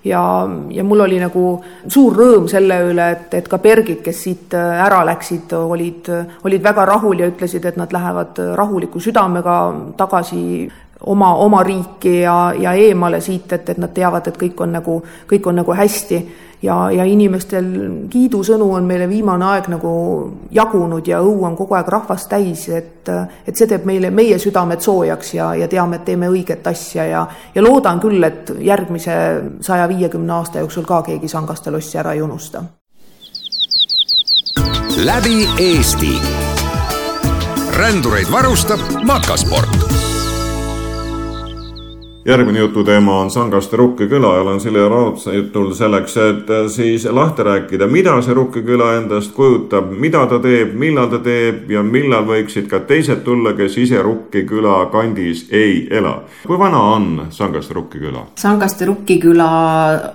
[0.03, 1.41] ja, ja mul oli nagu
[1.91, 6.07] suur rõõm selle üle, et, et ka Bergid, kes siit äh, ära läksid, olid,
[6.47, 9.57] olid väga rahul ja ütlesid, et nad lähevad rahuliku südamega
[9.99, 10.69] tagasi
[11.05, 14.99] oma, oma riiki ja, ja eemale siit, et, et nad teavad, et kõik on nagu,
[15.29, 16.27] kõik on nagu hästi.
[16.61, 17.67] ja, ja inimestel
[18.11, 19.91] kiidusõnu on meile viimane aeg nagu
[20.51, 23.07] jagunud ja õu on kogu aeg rahvast täis, et,
[23.47, 27.21] et see teeb meile, meie südamed soojaks ja, ja teame, et teeme õiget asja ja,
[27.55, 29.15] ja loodan küll, et järgmise
[29.61, 32.63] saja viiekümne aasta jooksul ka keegi Sangaste lossi ära ei unusta.
[35.05, 36.19] läbi Eesti.
[37.77, 39.98] rändureid varustab Makasport
[42.25, 47.43] järgmine jututeema on Sangaste Rukki küla ja olen Silja Raudsetul selleks, et äh, siis lahti
[47.43, 52.27] rääkida, mida see Rukki küla endast kujutab, mida ta teeb, millal ta teeb ja millal
[52.27, 56.19] võiksid ka teised tulla, kes ise Rukki küla kandis ei ela.
[56.47, 58.25] kui vana on Sangaste Rukki küla?
[58.35, 59.49] Sangaste Rukki küla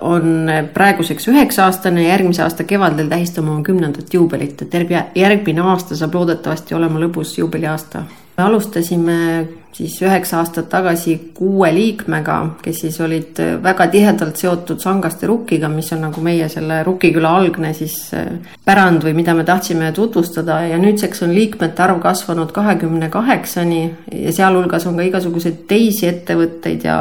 [0.01, 6.15] on praeguseks üheksa aastane, järgmise aasta kevadel tähistame oma kümnendat juubelit, et järgmine aasta saab
[6.15, 8.03] loodetavasti olema lõbus juubeliaasta.
[8.37, 15.27] me alustasime siis üheksa aastat tagasi kuue liikmega, kes siis olid väga tihedalt seotud Sangaste
[15.27, 18.29] Rukkiga, mis on nagu meie selle Rukkiküla algne siis äh,
[18.65, 20.61] pärand või mida me tahtsime tutvustada.
[20.69, 26.87] Ja nüüdseks on liikmete arv kasvanud kahekümne kaheksani ja sealhulgas on ka igasuguseid teisi ettevõtteid
[26.87, 26.99] ja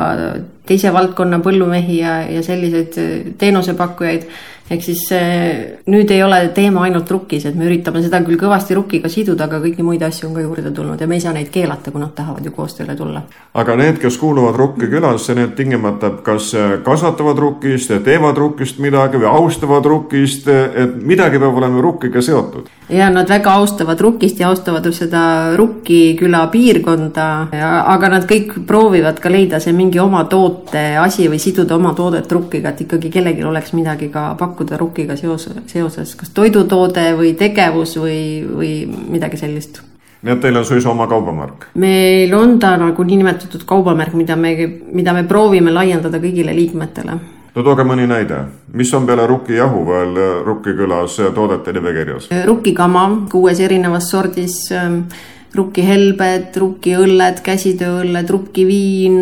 [0.66, 4.26] teise valdkonna põllumehi ja, ja selliseid äh, teenusepakkujaid
[4.70, 5.03] ehk siis
[5.90, 9.61] nüüd ei ole teema ainult rukkis, et me üritame seda küll kõvasti rukkiga siduda, aga
[9.64, 12.14] kõiki muid asju on ka juurde tulnud ja me ei saa neid keelata, kui nad
[12.16, 13.22] tahavad ju koostööle tulla.
[13.55, 16.53] aga need, kes kuuluvad Rukki külasse, need tingimata kas
[16.85, 22.70] kasvatavad rukkist, teevad rukkist midagi või austavad rukkist, et midagi peab olema rukkiga seotud.
[22.88, 25.22] Ja nad väga austavad rukkist ja austavad seda
[25.56, 27.28] Rukki küla piirkonda,
[27.86, 32.30] aga nad kõik proovivad ka leida see mingi oma toote asi või siduda oma toodet
[32.32, 37.96] rukkiga, et ikkagi kellelgi oleks midagi ka pakkuda RUK-iga seos, seoses kas toidutoode või tegevus
[38.00, 39.82] või, või midagi sellist
[40.24, 41.68] nii et teil on suisa oma kaubamärk?
[41.80, 44.54] meil on ta nagu niinimetatud kaubamärk, mida me,
[44.92, 47.18] mida me proovime laiendada kõigile liikmetele.
[47.54, 48.40] No tooge mõni näide,
[48.74, 52.28] mis on peale Rukki jahu veel Rukki külas toodete nimekirjas?
[52.46, 55.04] Rukki kama kuues erinevas sordis, ähm,
[55.54, 59.20] Rukki helbed, Rukki õlled, käsitööõlled, Rukki viin,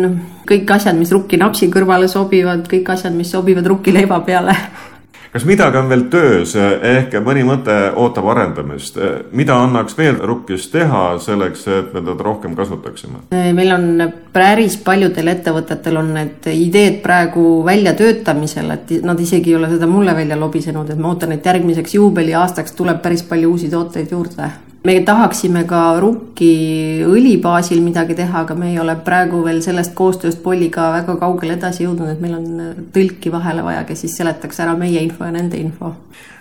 [0.49, 4.55] kõik asjad, mis Rukki napsi kõrvale sobivad, kõik asjad, mis sobivad Rukki leiva peale
[5.33, 8.99] kas midagi on veel töös, ehk mõni mõte ootab arendamist,
[9.33, 13.23] mida annaks veel rukkis teha selleks, et me teda rohkem kasutaksime?
[13.31, 13.87] meil on
[14.33, 20.15] päris paljudel ettevõtetel on need ideed praegu väljatöötamisel, et nad isegi ei ole seda mulle
[20.15, 24.51] välja lobisenud, et ma ootan, et järgmiseks juubeliaastaks tuleb päris palju uusi tooteid juurde
[24.83, 29.95] me tahaksime ka Rukki õli baasil midagi teha, aga me ei ole praegu veel sellest
[29.95, 34.59] koostööst Polliga väga kaugele edasi jõudnud, et meil on tõlki vahele vaja, kes siis seletaks
[34.59, 35.93] ära meie info ja nende info.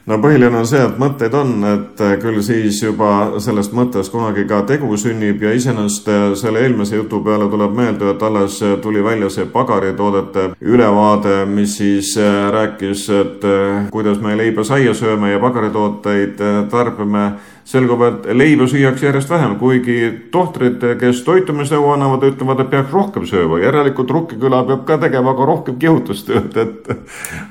[0.06, 4.64] no põhiline on see, et mõtteid on, et küll siis juba sellest mõttest kunagi ka
[4.66, 6.10] tegu sünnib ja iseenesest
[6.42, 12.16] selle eelmise jutu peale tuleb meelde, et alles tuli välja see pagaritoodete ülevaade, mis siis
[12.50, 13.48] rääkis, et
[13.94, 17.30] kuidas me leiba saia sööme ja pagaritooteid tarbime
[17.64, 19.98] selgub, et leiba süüakse järjest vähem, kuigi
[20.34, 23.60] tohtrid, kes toitumisnõu annavad, ütlevad, et peaks rohkem sööma.
[23.62, 26.90] järelikult Rukkiküla peab ka tegema ka rohkem kihutustööd, et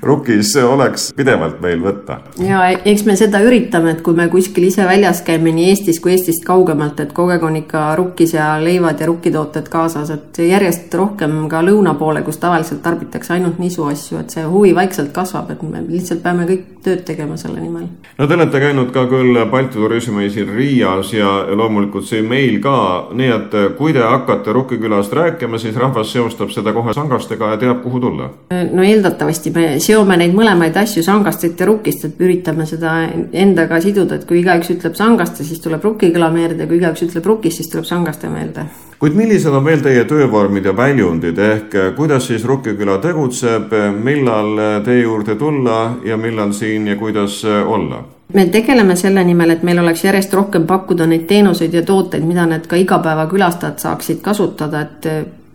[0.04, 2.20] Rukkis oleks pidevalt meil võtta.
[2.44, 6.12] ja eks me seda üritame, et kui me kuskil ise väljas käime nii Eestis kui
[6.16, 10.94] Eestist kaugemalt, et kogu aeg on ikka rukkis ja leivad ja rukkitooted kaasas, et järjest
[10.94, 15.64] rohkem ka lõuna poole, kus tavaliselt tarbitakse ainult nisuasju, et see huvi vaikselt kasvab, et
[15.64, 17.88] me lihtsalt peame kõik tööd tegema selle nimel.
[18.18, 22.76] no te olete käinud ka küll Balti turismi siin Riias ja loomulikult siin meil ka,
[23.14, 27.82] nii et kui te hakkate Rukkikülast rääkima, siis rahvas seostab seda kohe sangastega ja teab,
[27.84, 28.30] kuhu tulla.
[28.72, 32.96] no eeldatavasti me seome neid mõlemaid asju, sangastit ja rukkist, et üritame seda
[33.32, 37.62] endaga siduda, et kui igaüks ütleb sangaste, siis tuleb Rukkiküla meelde, kui igaüks ütleb rukkist,
[37.62, 38.68] siis tuleb sangaste meelde
[39.02, 45.02] kuid millised on veel teie töövormid ja väljundid ehk kuidas siis Rukkiküla tegutseb, millal teie
[45.02, 48.04] juurde tulla ja millal siin ja kuidas olla?
[48.34, 52.46] Me tegeleme selle nimel, et meil oleks järjest rohkem pakkuda neid teenuseid ja tooteid, mida
[52.46, 55.08] need ka igapäevakülastajad saaksid kasutada, et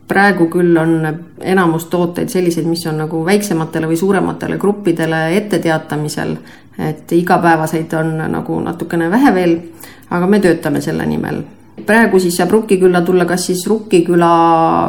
[0.09, 1.09] praegu küll on
[1.41, 6.37] enamus tooteid selliseid, mis on nagu väiksematele või suurematele gruppidele etteteatamisel,
[6.79, 9.59] et igapäevaseid on nagu natukene vähe veel,
[10.11, 11.43] aga me töötame selle nimel
[11.85, 14.31] praegu siis saab Rukkikülla tulla kas siis Rukkiküla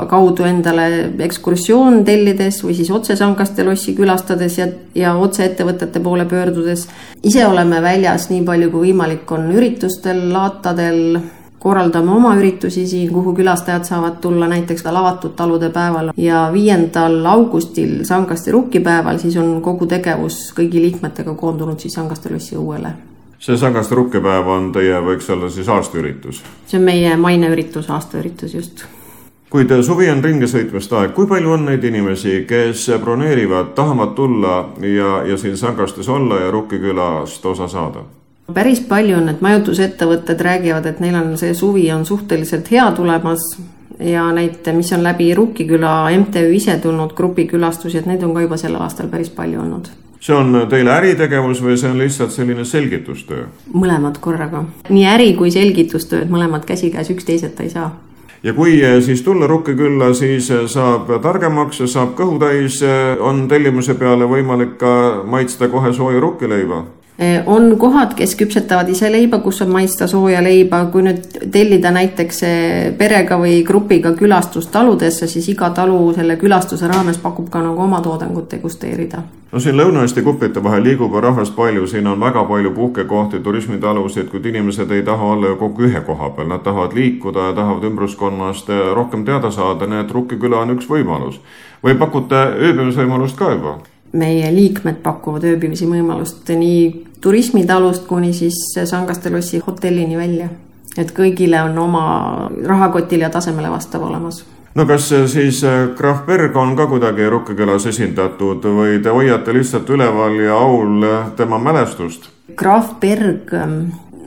[0.10, 0.88] kaudu endale
[1.28, 6.88] ekskursioon tellides või siis otse Sangaste lossi külastades ja, ja otse ettevõtete poole pöördudes.
[7.24, 11.20] ise oleme väljas nii palju kui võimalik on üritustel, laatadel,
[11.60, 18.06] korraldame oma üritusi siin, kuhu külastajad saavad tulla näiteks avatud talude päeval ja viiendal augustil
[18.06, 22.96] Sangaste rukkipäeval siis on kogu tegevus kõigi liikmetega koondunud siis Sangaste lossi õuele
[23.40, 26.44] see Sangaste rukkipäev on teie, võiks olla siis aastaüritus?
[26.68, 28.86] see on meie maineüritus, aastaüritus just.
[29.50, 35.22] kuid suvi on ringisõitmist aeg, kui palju on neid inimesi, kes broneerivad, tahavad tulla ja,
[35.30, 38.06] ja siin Sangastes olla ja Rukkikülast osa saada?
[38.54, 43.44] päris palju on, et majutusettevõtted räägivad, et neil on see suvi on suhteliselt hea tulemas
[44.00, 48.58] ja neid, mis on läbi Rukkiküla MTÜ ise tulnud grupikülastusi, et neid on ka juba
[48.58, 53.46] sel aastal päris palju olnud see on teile äritegevus või see on lihtsalt selline selgitustöö?
[53.74, 57.90] mõlemad korraga, nii äri kui selgitustöö, et mõlemad käsikäes, üksteiseta ei saa
[58.44, 62.82] ja kui eh, siis tulla Rukkikülla, siis eh, saab targemaks, saab kõhu täis,
[63.20, 64.94] on tellimuse peale võimalik ka
[65.26, 66.86] maitsta kohe sooja rukkileiba
[67.46, 72.44] on kohad, kes küpsetavad ise leiba, kus on maitsta sooja leiba, kui nüüd tellida näiteks
[72.98, 78.04] perega või grupiga külastus taludesse, siis iga talu selle külastuse raames pakub ka nagu oma
[78.06, 79.24] toodangut degusteerida.
[79.58, 84.46] No siin Lõuna-Eesti kuplite vahel liigub rahvast palju, siin on väga palju puhkekohti, turismitalusid, kuid
[84.46, 88.70] inimesed ei taha olla ju kogu ühe koha peal, nad tahavad liikuda ja tahavad ümbruskonnast
[88.94, 91.40] rohkem teada saada, nii et Rukkiküla on üks võimalus.
[91.84, 93.80] või pakute ööbimisvõimalust ka juba?
[94.14, 100.50] meie liikmed pakuvad ööbimise võimalust nii turismitalust kuni siis Sangaste lossi hotellini välja.
[100.98, 104.46] et kõigile on oma rahakotil ja tasemele vastav olemas
[104.78, 109.90] no kas siis äh, Krahv Berg on ka kuidagi Rukkekülas esindatud või te hoiate lihtsalt
[109.90, 111.06] üleval ja aul
[111.38, 112.30] tema mälestust?
[112.56, 113.80] Krahv Berg, ähm,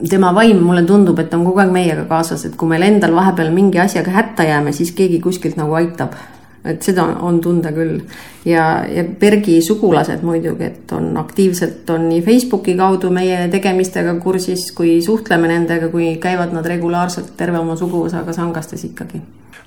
[0.09, 3.51] tema vaim, mulle tundub, et on kogu aeg meiega kaasas, et kui meil endal vahepeal
[3.55, 6.17] mingi asjaga hätta jääme, siis keegi kuskilt nagu aitab
[6.65, 7.99] et seda on tunda küll
[8.45, 14.69] ja, ja Bergi sugulased muidugi, et on aktiivselt, on nii Facebooki kaudu meie tegemistega kursis,
[14.77, 19.21] kui suhtleme nendega, kui käivad nad regulaarselt terve oma suguvõsaga sangastes ikkagi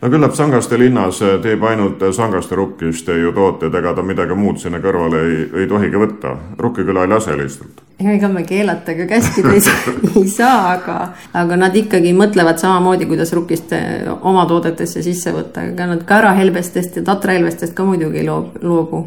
[0.05, 4.81] no küllap Sangaste linnas teeb ainult Sangaste rukkist ju tooteid, ega ta midagi muud sinna
[4.85, 6.35] kõrvale ei, ei tohigi võtta.
[6.61, 7.81] Rukkiküla ei lase lihtsalt.
[7.99, 9.63] Ega me keelata ega käskida ei,
[10.23, 10.99] ei saa, aga,
[11.33, 13.75] aga nad ikkagi mõtlevad samamoodi, kuidas rukkist
[14.21, 19.05] oma toodetesse sisse võtta, ega nad käärahelbestest ja tatrahelbestest ka muidugi ei loobu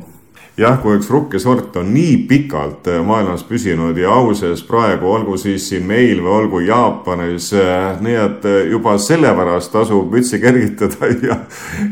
[0.57, 5.37] jah, kui üks rukkesort on nii pikalt äh, maailmas püsinud ja au sees praegu, olgu
[5.37, 11.11] siis siin meil või olgu Jaapanis, äh, nii et äh, juba sellepärast tasub mütsi kergitada
[11.27, 11.37] ja,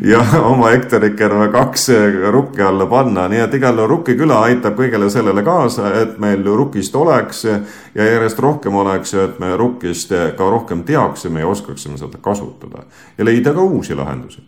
[0.02, 1.88] ja oma hektarikene või kaks
[2.34, 7.46] rukki alla panna, nii et igal Rukkiküla aitab kõigele sellele kaasa, et meil rukkist oleks
[7.46, 7.60] ja
[7.94, 13.54] järjest rohkem oleks et me rukkist ka rohkem teaksime ja oskaksime seda kasutada ja leida
[13.54, 14.42] ka uusi lahendusi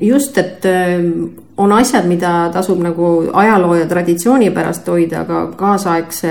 [0.00, 0.66] just, et
[1.60, 6.30] on asjad, mida tasub nagu ajaloo ja traditsiooni pärast hoida, aga kaasaegse,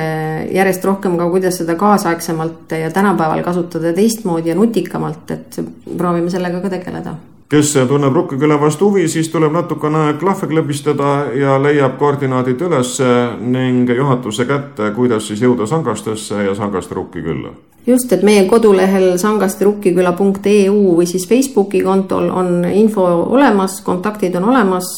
[0.55, 5.59] järjest rohkem ka, kuidas seda kaasaegsemalt ja tänapäeval kasutada teistmoodi ja nutikamalt, et
[5.97, 7.15] proovime sellega ka tegeleda.
[7.49, 12.99] Kes tunneb Rukkiküla vastu huvi, siis tuleb natukene klahve klõbistada ja leiab koordinaadid üles
[13.41, 17.53] ning juhatuse kätte, kuidas siis jõuda Sangastesse ja Sangaste Rukkikülla
[17.89, 24.93] just, et meie kodulehel sangasterukkiküla.eu või siis Facebooki kontol on info olemas, kontaktid on olemas,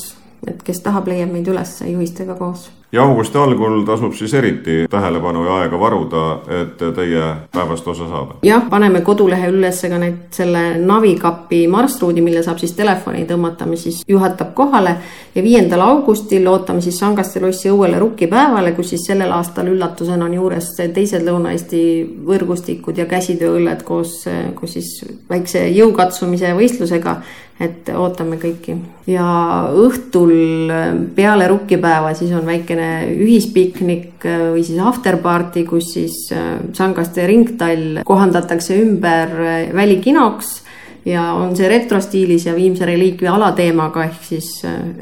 [0.47, 2.69] et kes tahab, leiab meid üles juhistega koos.
[2.91, 6.23] Ja augusti algul tasub siis eriti tähelepanu ja aega varuda,
[6.61, 8.35] et teie päevast osa saada.
[8.43, 13.83] jah, paneme kodulehe üles ka need selle navikapi marsruudi, mille saab siis telefoni tõmmata, mis
[13.87, 14.95] siis juhatab kohale
[15.35, 20.33] ja viiendal augustil ootame siis Sangaste lossi õuele rukkipäevale, kus siis sellel aastal üllatusena on
[20.35, 21.83] juures teised Lõuna-Eesti
[22.27, 24.91] võrgustikud ja käsitööõlled koos, koos siis
[25.29, 27.21] väikse jõukatsumise võistlusega
[27.61, 28.75] et ootame kõiki.
[29.11, 29.25] Ja
[29.77, 30.71] õhtul
[31.15, 38.01] peale rukkipäeva siis on väikene ühispiknik äh, või siis afterparty, kus siis äh, Sangaste ringtall
[38.07, 40.59] kohandatakse ümber äh, välikinoks
[41.05, 44.53] ja on see retrostiilis ja viimse reliikvia alateemaga, ehk siis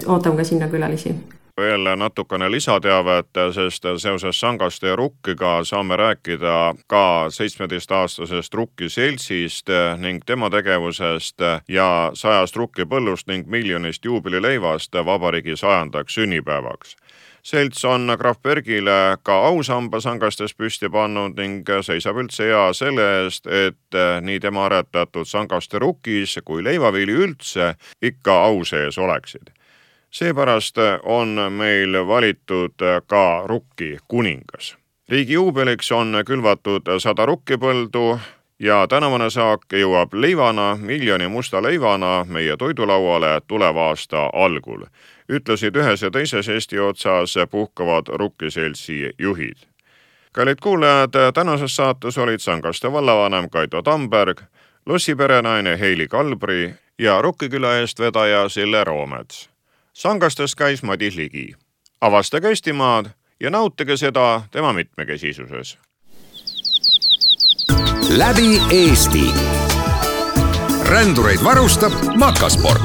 [0.08, 1.16] ootame ka sinna külalisi
[1.60, 10.24] veel natukene lisateavet, sest seoses Sangaste ja Rukkiga saame rääkida ka seitsmeteistaastasest Rukki seltsist ning
[10.26, 16.96] tema tegevusest ja sajast rukkipõllust ning miljonist juubelileivast vabariigi sajandaks sünnipäevaks.
[17.44, 23.48] Selts on Krahv Bergile ka ausamba sangastes püsti pannud ning seisab üldse hea selle eest,
[23.48, 29.54] et nii tema aretatud sangaste rukis kui leivaviili üldse ikka au sees oleksid
[30.12, 32.74] seepärast on meil valitud
[33.08, 34.78] ka rukki kuningas.
[35.10, 38.20] riigi juubeliks on külvatud sada rukkipõldu
[38.60, 44.86] ja tänavune saak jõuab leivana, miljoni musta leivana meie toidulauale tuleva aasta algul,
[45.30, 49.58] ütlesid ühes ja teises Eesti otsas puhkavad rukkiseltsi juhid.
[50.32, 54.42] kallid kuulajad, tänases saates olid Sangaste vallavanem Kaido Tamberg,
[54.86, 59.50] Lossi perenaine Heili Kalbri ja Rukkiküla eestvedaja Sille Roomets
[59.94, 61.56] sangastes käis Madis Ligi.
[62.02, 63.06] avastage Eestimaad
[63.40, 65.78] ja nautige seda tema mitmekesisuses.
[68.10, 69.32] läbi Eesti.
[70.90, 72.82] rändureid varustab Makasport